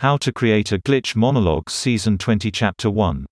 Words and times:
How 0.00 0.16
to 0.18 0.32
Create 0.32 0.70
a 0.70 0.78
Glitch 0.78 1.16
Monologues 1.16 1.72
Season 1.72 2.18
20 2.18 2.52
Chapter 2.52 2.88
1 2.88 3.26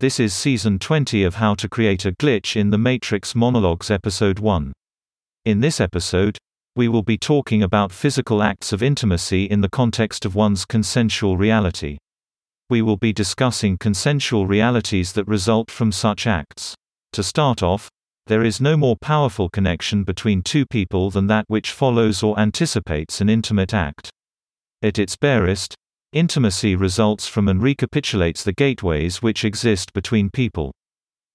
This 0.00 0.18
is 0.18 0.34
Season 0.34 0.80
20 0.80 1.22
of 1.22 1.36
How 1.36 1.54
to 1.54 1.68
Create 1.68 2.04
a 2.04 2.10
Glitch 2.10 2.56
in 2.56 2.70
the 2.70 2.78
Matrix 2.78 3.36
Monologues 3.36 3.92
Episode 3.92 4.40
1. 4.40 4.72
In 5.44 5.60
this 5.60 5.80
episode, 5.80 6.36
we 6.74 6.88
will 6.88 7.04
be 7.04 7.16
talking 7.16 7.62
about 7.62 7.92
physical 7.92 8.42
acts 8.42 8.72
of 8.72 8.82
intimacy 8.82 9.44
in 9.44 9.60
the 9.60 9.70
context 9.70 10.24
of 10.24 10.34
one's 10.34 10.64
consensual 10.64 11.36
reality. 11.36 11.98
We 12.68 12.82
will 12.82 12.96
be 12.96 13.12
discussing 13.12 13.78
consensual 13.78 14.48
realities 14.48 15.12
that 15.12 15.28
result 15.28 15.70
from 15.70 15.92
such 15.92 16.26
acts. 16.26 16.74
To 17.12 17.22
start 17.22 17.62
off, 17.62 17.88
there 18.26 18.42
is 18.42 18.60
no 18.60 18.76
more 18.76 18.96
powerful 18.96 19.48
connection 19.48 20.02
between 20.02 20.42
two 20.42 20.66
people 20.66 21.08
than 21.12 21.28
that 21.28 21.44
which 21.46 21.70
follows 21.70 22.24
or 22.24 22.36
anticipates 22.36 23.20
an 23.20 23.28
intimate 23.28 23.72
act. 23.72 24.10
At 24.80 24.98
its 24.98 25.16
barest, 25.16 25.74
intimacy 26.12 26.76
results 26.76 27.26
from 27.26 27.48
and 27.48 27.60
recapitulates 27.60 28.44
the 28.44 28.52
gateways 28.52 29.20
which 29.20 29.44
exist 29.44 29.92
between 29.92 30.30
people. 30.30 30.72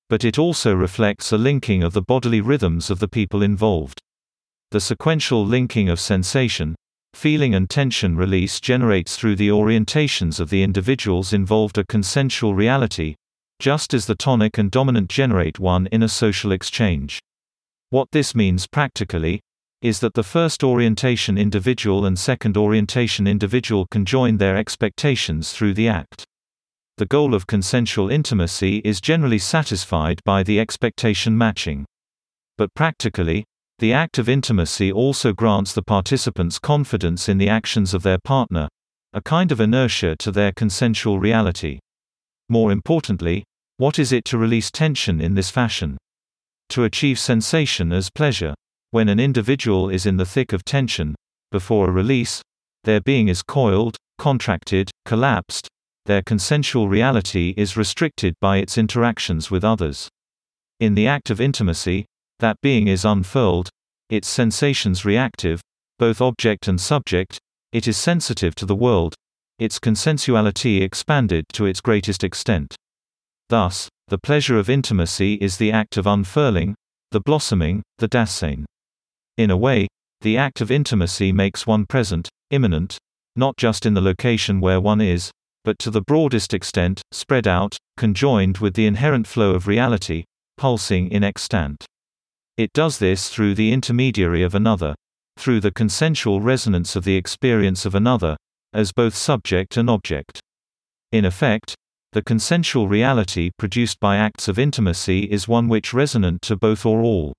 But 0.10 0.24
it 0.24 0.40
also 0.40 0.74
reflects 0.74 1.32
a 1.32 1.38
linking 1.38 1.84
of 1.84 1.92
the 1.94 2.02
bodily 2.02 2.40
rhythms 2.40 2.90
of 2.90 3.00
the 3.00 3.08
people 3.08 3.42
involved. 3.42 4.00
The 4.72 4.80
sequential 4.80 5.46
linking 5.46 5.90
of 5.90 6.00
sensation, 6.00 6.76
feeling 7.14 7.54
and 7.54 7.70
tension 7.70 8.16
release 8.16 8.62
generates 8.62 9.18
through 9.18 9.36
the 9.36 9.50
orientations 9.50 10.40
of 10.40 10.50
the 10.50 10.64
individuals 10.64 11.34
involved 11.34 11.78
a 11.78 11.86
consensual 11.86 12.56
reality, 12.56 13.16
just 13.60 13.94
as 13.94 14.06
the 14.06 14.16
tonic 14.16 14.58
and 14.58 14.72
dominant 14.72 15.10
generate 15.10 15.60
one 15.60 15.88
in 15.88 16.02
a 16.02 16.10
social 16.10 16.52
exchange. 16.52 17.20
What 17.90 18.12
this 18.12 18.34
means 18.34 18.68
practically, 18.68 19.42
is 19.84 20.00
that 20.00 20.14
the 20.14 20.24
first 20.24 20.64
orientation 20.64 21.38
individual 21.38 22.06
and 22.06 22.18
second 22.18 22.56
orientation 22.56 23.28
individual 23.28 23.86
can 23.92 24.06
join 24.06 24.38
their 24.38 24.56
expectations 24.56 25.52
through 25.52 25.74
the 25.74 25.90
act. 25.90 26.24
The 26.98 27.06
goal 27.06 27.34
of 27.34 27.48
consensual 27.48 28.10
intimacy 28.10 28.78
is 28.86 29.02
generally 29.02 29.40
satisfied 29.40 30.22
by 30.24 30.42
the 30.42 30.58
expectation 30.58 31.38
matching. 31.38 31.86
But 32.58 32.74
practically, 32.74 33.44
the 33.80 33.92
act 33.92 34.18
of 34.18 34.30
intimacy 34.30 34.90
also 34.90 35.34
grants 35.34 35.74
the 35.74 35.82
participants 35.82 36.60
confidence 36.60 37.28
in 37.28 37.38
the 37.38 37.50
actions 37.50 37.94
of 37.94 38.04
their 38.04 38.20
partner, 38.24 38.70
a 39.12 39.22
kind 39.22 39.52
of 39.52 39.60
inertia 39.60 40.16
to 40.20 40.32
their 40.32 40.54
consensual 40.54 41.20
reality. 41.20 41.80
More 42.48 42.72
importantly, 42.72 43.44
what 43.78 44.00
is 44.00 44.14
it 44.14 44.24
to 44.26 44.38
release 44.38 44.72
tension 44.72 45.20
in 45.20 45.34
this 45.34 45.50
fashion? 45.50 45.98
To 46.70 46.86
achieve 46.86 47.20
sensation 47.20 47.92
as 47.92 48.10
pleasure. 48.10 48.54
When 48.94 49.10
an 49.10 49.20
individual 49.20 49.90
is 49.90 50.06
in 50.06 50.18
the 50.18 50.26
thick 50.26 50.54
of 50.54 50.64
tension, 50.64 51.16
before 51.52 51.90
a 51.90 51.92
release, 51.92 52.44
their 52.84 53.02
being 53.02 53.28
is 53.28 53.42
coiled, 53.42 53.98
contracted, 54.20 54.92
collapsed, 55.04 55.68
their 56.06 56.22
consensual 56.22 56.88
reality 56.88 57.56
is 57.58 57.76
restricted 57.76 58.36
by 58.40 58.58
its 58.58 58.78
interactions 58.78 59.50
with 59.50 59.64
others. 59.64 60.10
In 60.80 60.94
the 60.94 61.08
act 61.08 61.32
of 61.32 61.42
intimacy, 61.42 62.06
that 62.38 62.62
being 62.62 62.88
is 62.88 63.04
unfurled, 63.04 63.68
its 64.12 64.28
sensations 64.28 65.04
reactive, 65.04 65.60
both 65.98 66.22
object 66.22 66.68
and 66.68 66.80
subject, 66.80 67.40
it 67.72 67.88
is 67.88 67.98
sensitive 67.98 68.54
to 68.54 68.66
the 68.68 68.76
world, 68.76 69.16
its 69.58 69.80
consensuality 69.80 70.84
expanded 70.84 71.46
to 71.54 71.66
its 71.66 71.82
greatest 71.82 72.24
extent. 72.24 72.76
Thus, 73.50 73.90
the 74.10 74.20
pleasure 74.20 74.60
of 74.60 74.70
intimacy 74.70 75.34
is 75.42 75.58
the 75.58 75.72
act 75.72 75.98
of 75.98 76.06
unfurling, 76.06 76.76
the 77.10 77.22
blossoming, 77.22 77.82
the 77.98 78.08
Dasein. 78.08 78.66
In 79.38 79.50
a 79.50 79.58
way, 79.58 79.88
the 80.22 80.38
act 80.38 80.62
of 80.62 80.70
intimacy 80.70 81.32
makes 81.32 81.66
one 81.66 81.86
present, 81.86 82.30
immanent, 82.52 82.98
not 83.36 83.58
just 83.58 83.86
in 83.86 83.94
the 83.94 84.02
location 84.02 84.62
where 84.62 84.80
one 84.80 85.02
is, 85.02 85.32
but 85.64 85.80
to 85.80 85.90
the 85.90 86.02
broadest 86.02 86.54
extent, 86.54 87.02
spread 87.12 87.48
out, 87.48 87.78
conjoined 87.98 88.60
with 88.60 88.76
the 88.76 88.86
inherent 88.86 89.26
flow 89.26 89.52
of 89.52 89.68
reality, 89.68 90.24
pulsing 90.58 91.10
in 91.10 91.24
extant. 91.24 91.86
It 92.58 92.72
does 92.74 93.00
this 93.00 93.30
through 93.30 93.56
the 93.56 93.72
intermediary 93.72 94.44
of 94.44 94.54
another, 94.54 94.94
through 95.38 95.62
the 95.62 95.72
consensual 95.72 96.40
resonance 96.40 96.96
of 96.96 97.04
the 97.04 97.16
experience 97.16 97.86
of 97.86 97.96
another, 97.96 98.38
as 98.74 98.92
both 98.92 99.16
subject 99.16 99.78
and 99.78 99.90
object. 99.90 100.40
In 101.12 101.26
effect, 101.26 101.76
the 102.12 102.22
consensual 102.22 102.88
reality 102.88 103.50
produced 103.58 104.00
by 104.00 104.18
acts 104.18 104.48
of 104.48 104.60
intimacy 104.60 105.24
is 105.32 105.48
one 105.48 105.68
which 105.68 105.94
resonant 105.94 106.44
to 106.44 106.56
both 106.56 106.86
or 106.86 107.02
all. 107.02 107.34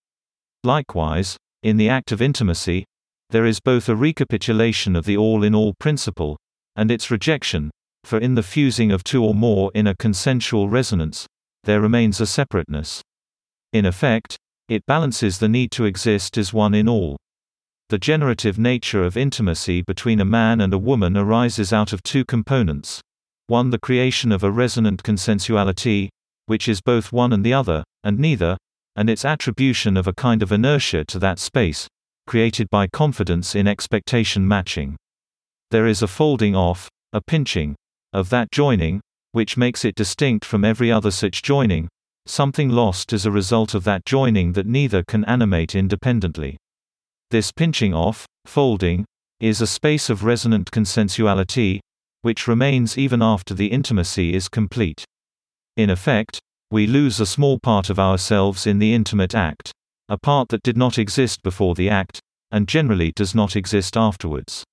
Likewise, 0.64 1.36
in 1.64 1.78
the 1.78 1.88
act 1.88 2.12
of 2.12 2.20
intimacy, 2.20 2.84
there 3.30 3.46
is 3.46 3.58
both 3.58 3.88
a 3.88 3.96
recapitulation 3.96 4.94
of 4.94 5.06
the 5.06 5.16
all-in-all 5.16 5.72
principle, 5.80 6.36
and 6.76 6.90
its 6.90 7.10
rejection, 7.10 7.70
for 8.04 8.18
in 8.18 8.34
the 8.34 8.42
fusing 8.42 8.92
of 8.92 9.02
two 9.02 9.24
or 9.24 9.34
more 9.34 9.72
in 9.74 9.86
a 9.86 9.96
consensual 9.96 10.68
resonance, 10.68 11.26
there 11.64 11.80
remains 11.80 12.20
a 12.20 12.26
separateness. 12.26 13.02
In 13.72 13.86
effect, 13.86 14.36
it 14.68 14.84
balances 14.86 15.38
the 15.38 15.48
need 15.48 15.70
to 15.70 15.86
exist 15.86 16.36
as 16.36 16.52
one 16.52 16.74
in 16.74 16.86
all. 16.86 17.16
The 17.88 17.98
generative 17.98 18.58
nature 18.58 19.02
of 19.02 19.16
intimacy 19.16 19.80
between 19.80 20.20
a 20.20 20.24
man 20.26 20.60
and 20.60 20.74
a 20.74 20.78
woman 20.78 21.16
arises 21.16 21.72
out 21.72 21.94
of 21.94 22.02
two 22.02 22.26
components. 22.26 23.00
One 23.46 23.70
the 23.70 23.78
creation 23.78 24.32
of 24.32 24.44
a 24.44 24.50
resonant 24.50 25.02
consensuality, 25.02 26.10
which 26.44 26.68
is 26.68 26.82
both 26.82 27.10
one 27.10 27.32
and 27.32 27.44
the 27.44 27.54
other, 27.54 27.84
and 28.02 28.18
neither, 28.18 28.58
and 28.96 29.10
its 29.10 29.24
attribution 29.24 29.96
of 29.96 30.06
a 30.06 30.12
kind 30.12 30.42
of 30.42 30.52
inertia 30.52 31.04
to 31.04 31.18
that 31.18 31.38
space, 31.38 31.88
created 32.26 32.68
by 32.70 32.86
confidence 32.86 33.54
in 33.54 33.66
expectation 33.66 34.46
matching. 34.46 34.96
There 35.70 35.86
is 35.86 36.02
a 36.02 36.08
folding 36.08 36.54
off, 36.54 36.88
a 37.12 37.20
pinching, 37.20 37.74
of 38.12 38.30
that 38.30 38.50
joining, 38.50 39.00
which 39.32 39.56
makes 39.56 39.84
it 39.84 39.94
distinct 39.94 40.44
from 40.44 40.64
every 40.64 40.92
other 40.92 41.10
such 41.10 41.42
joining, 41.42 41.88
something 42.26 42.68
lost 42.68 43.12
as 43.12 43.26
a 43.26 43.30
result 43.30 43.74
of 43.74 43.84
that 43.84 44.04
joining 44.04 44.52
that 44.52 44.66
neither 44.66 45.02
can 45.02 45.24
animate 45.24 45.74
independently. 45.74 46.56
This 47.30 47.50
pinching 47.50 47.92
off, 47.92 48.26
folding, 48.46 49.04
is 49.40 49.60
a 49.60 49.66
space 49.66 50.08
of 50.08 50.24
resonant 50.24 50.70
consensuality, 50.70 51.80
which 52.22 52.46
remains 52.46 52.96
even 52.96 53.20
after 53.20 53.52
the 53.52 53.66
intimacy 53.66 54.34
is 54.34 54.48
complete. 54.48 55.04
In 55.76 55.90
effect, 55.90 56.38
we 56.70 56.86
lose 56.86 57.20
a 57.20 57.26
small 57.26 57.58
part 57.58 57.90
of 57.90 57.98
ourselves 57.98 58.66
in 58.66 58.78
the 58.78 58.94
intimate 58.94 59.34
act, 59.34 59.72
a 60.08 60.18
part 60.18 60.48
that 60.48 60.62
did 60.62 60.76
not 60.76 60.98
exist 60.98 61.42
before 61.42 61.74
the 61.74 61.88
act, 61.88 62.20
and 62.50 62.68
generally 62.68 63.12
does 63.16 63.34
not 63.34 63.56
exist 63.56 63.96
afterwards. 63.96 64.64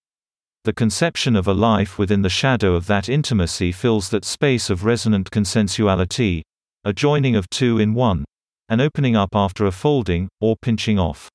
The 0.63 0.74
conception 0.74 1.35
of 1.35 1.47
a 1.47 1.53
life 1.53 1.97
within 1.97 2.22
the 2.22 2.30
shadow 2.30 2.75
of 2.75 2.85
that 2.88 3.09
intimacy 3.09 3.72
fills 3.72 4.09
that 4.09 4.25
space 4.25 4.69
of 4.69 4.85
resonant 4.85 5.31
consensuality, 5.31 6.44
a 6.84 6.94
joining 6.94 7.35
of 7.35 7.50
two 7.50 7.80
in 7.80 7.94
one, 7.94 8.25
an 8.69 8.80
opening 8.80 9.16
up 9.16 9.35
after 9.35 9.66
a 9.66 9.72
folding, 9.72 10.30
or 10.40 10.56
pinching 10.62 11.00
off. 11.00 11.30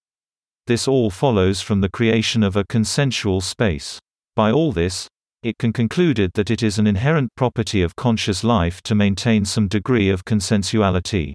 This 0.66 0.86
all 0.88 1.10
follows 1.10 1.60
from 1.60 1.80
the 1.80 1.90
creation 1.90 2.42
of 2.42 2.56
a 2.56 2.64
consensual 2.64 3.40
space. 3.40 3.98
By 4.34 4.52
all 4.52 4.72
this, 4.72 5.08
it 5.42 5.58
can 5.58 5.72
concluded 5.72 6.32
that 6.34 6.50
it 6.50 6.62
is 6.62 6.78
an 6.78 6.86
inherent 6.86 7.30
property 7.36 7.82
of 7.82 7.96
conscious 7.96 8.42
life 8.42 8.82
to 8.82 8.94
maintain 8.94 9.44
some 9.44 9.68
degree 9.68 10.08
of 10.08 10.24
consensuality. 10.24 11.32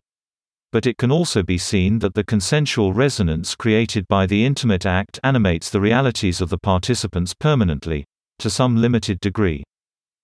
But 0.72 0.86
it 0.86 0.98
can 0.98 1.12
also 1.12 1.44
be 1.44 1.58
seen 1.58 2.00
that 2.00 2.14
the 2.14 2.24
consensual 2.24 2.94
resonance 2.94 3.56
created 3.56 4.08
by 4.08 4.26
the 4.26 4.46
intimate 4.46 4.86
act 4.86 5.20
animates 5.24 5.70
the 5.70 5.82
realities 5.82 6.42
of 6.42 6.50
the 6.50 6.58
participants 6.58 7.34
permanently, 7.34 8.06
to 8.40 8.50
some 8.50 8.78
limited 8.78 9.20
degree. 9.20 9.64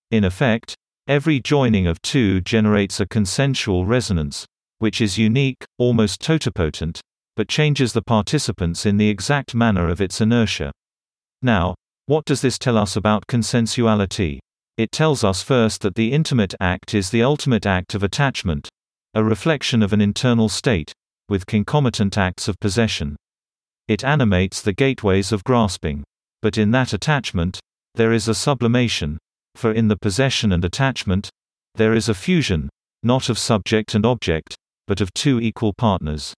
In 0.10 0.24
effect, 0.24 0.76
every 1.08 1.40
joining 1.40 1.86
of 1.86 2.02
two 2.02 2.42
generates 2.42 3.00
a 3.00 3.08
consensual 3.08 3.86
resonance, 3.86 4.46
which 4.80 5.02
is 5.02 5.18
unique, 5.18 5.66
almost 5.78 6.22
totipotent, 6.22 7.02
but 7.36 7.48
changes 7.48 7.94
the 7.94 8.02
participants 8.02 8.86
in 8.86 8.98
the 8.98 9.10
exact 9.10 9.54
manner 9.54 9.90
of 9.90 10.02
its 10.02 10.22
inertia. 10.22 10.72
Now, 11.42 11.76
what 12.08 12.24
does 12.24 12.40
this 12.40 12.58
tell 12.58 12.78
us 12.78 12.96
about 12.96 13.28
consensuality? 13.28 14.40
It 14.78 14.94
tells 14.94 15.26
us 15.26 15.44
first 15.44 15.82
that 15.82 15.96
the 15.96 16.14
intimate 16.14 16.56
act 16.60 16.94
is 16.94 17.10
the 17.10 17.22
ultimate 17.22 17.66
act 17.66 17.94
of 17.94 18.02
attachment, 18.02 18.70
a 19.14 19.24
reflection 19.24 19.84
of 19.84 19.92
an 19.92 20.00
internal 20.00 20.48
state, 20.48 20.94
with 21.28 21.46
concomitant 21.46 22.18
acts 22.18 22.48
of 22.48 22.60
possession. 22.62 23.18
It 23.90 24.06
animates 24.06 24.62
the 24.62 24.72
gateways 24.72 25.34
of 25.34 25.44
grasping. 25.44 26.06
But 26.42 26.58
in 26.58 26.72
that 26.72 26.94
attachment, 26.94 27.60
there 27.96 28.14
is 28.14 28.30
a 28.30 28.36
sublimation, 28.36 29.18
for 29.56 29.74
in 29.74 29.90
the 29.90 29.98
possession 29.98 30.54
and 30.54 30.64
attachment, 30.64 31.30
there 31.76 31.94
is 31.94 32.08
a 32.08 32.14
fusion, 32.14 32.70
not 33.04 33.28
of 33.28 33.38
subject 33.38 33.96
and 33.96 34.06
object, 34.06 34.56
but 34.88 35.02
of 35.02 35.14
two 35.14 35.42
equal 35.42 35.74
partners. 35.74 36.34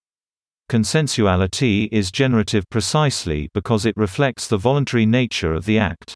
Consensuality 0.70 1.90
is 1.92 2.12
generative 2.12 2.64
precisely 2.70 3.50
because 3.56 3.88
it 3.88 3.98
reflects 3.98 4.48
the 4.48 4.58
voluntary 4.58 5.04
nature 5.04 5.52
of 5.52 5.66
the 5.66 5.80
act. 5.80 6.14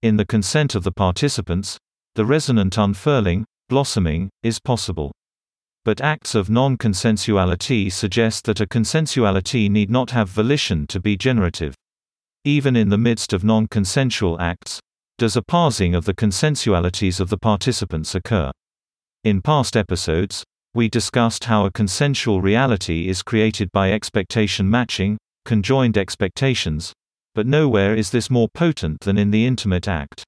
In 0.00 0.16
the 0.16 0.24
consent 0.24 0.74
of 0.74 0.84
the 0.84 0.90
participants, 0.90 1.76
the 2.14 2.24
resonant 2.24 2.78
unfurling, 2.78 3.44
blossoming, 3.68 4.30
is 4.42 4.58
possible. 4.58 5.12
But 5.84 6.00
acts 6.00 6.34
of 6.34 6.48
non-consensuality 6.48 7.92
suggest 7.92 8.46
that 8.46 8.60
a 8.62 8.66
consensuality 8.66 9.68
need 9.68 9.90
not 9.90 10.12
have 10.12 10.30
volition 10.30 10.86
to 10.86 10.98
be 10.98 11.14
generative. 11.14 11.74
Even 12.42 12.76
in 12.76 12.88
the 12.88 12.96
midst 12.96 13.34
of 13.34 13.44
non-consensual 13.44 14.40
acts, 14.40 14.80
Does 15.18 15.36
a 15.36 15.42
parsing 15.42 15.94
of 15.94 16.06
the 16.06 16.14
consensualities 16.14 17.20
of 17.20 17.28
the 17.28 17.38
participants 17.38 18.14
occur? 18.14 18.50
In 19.22 19.42
past 19.42 19.76
episodes, 19.76 20.42
we 20.74 20.88
discussed 20.88 21.44
how 21.44 21.64
a 21.64 21.70
consensual 21.70 22.40
reality 22.40 23.08
is 23.08 23.22
created 23.22 23.70
by 23.72 23.92
expectation 23.92 24.68
matching, 24.68 25.16
conjoined 25.44 25.96
expectations, 25.96 26.92
but 27.34 27.46
nowhere 27.46 27.94
is 27.94 28.10
this 28.10 28.28
more 28.28 28.48
potent 28.48 29.00
than 29.00 29.16
in 29.16 29.30
the 29.30 29.46
intimate 29.46 29.86
act. 29.86 30.24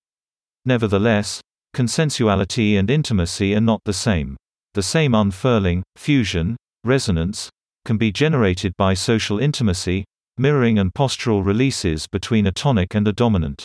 Nevertheless, 0.65 1.41
consensuality 1.75 2.79
and 2.79 2.89
intimacy 2.91 3.55
are 3.55 3.61
not 3.61 3.81
the 3.85 3.93
same. 3.93 4.37
The 4.75 4.83
same 4.83 5.15
unfurling, 5.15 5.83
fusion, 5.97 6.57
resonance, 6.85 7.51
can 7.85 7.97
be 7.97 8.13
generated 8.13 8.73
by 8.77 8.95
social 8.95 9.39
intimacy, 9.39 10.05
mirroring 10.39 10.79
and 10.79 10.93
postural 10.93 11.45
releases 11.45 12.07
between 12.07 12.47
a 12.47 12.53
tonic 12.53 12.95
and 12.95 13.09
a 13.09 13.13
dominant. 13.13 13.65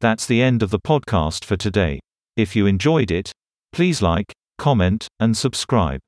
That's 0.00 0.26
the 0.26 0.42
end 0.42 0.62
of 0.62 0.70
the 0.70 0.80
podcast 0.80 1.44
for 1.44 1.56
today. 1.56 2.00
If 2.36 2.56
you 2.56 2.66
enjoyed 2.66 3.10
it, 3.10 3.32
please 3.72 4.00
like, 4.00 4.32
comment, 4.60 5.08
and 5.18 5.34
subscribe. 5.34 6.00